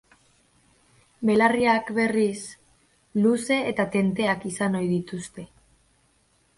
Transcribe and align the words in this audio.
Belarriak, 1.31 1.91
berriz, 1.99 2.39
luze 3.23 3.61
eta 3.75 3.89
tenteak 3.99 4.51
izan 4.55 4.83
ohi 4.83 4.93
dituzte. 4.99 5.51